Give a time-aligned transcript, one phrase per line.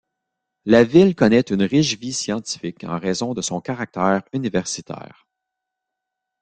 [0.65, 5.27] La ville connait une riche vie scientifique en raison de son caractère universitaire.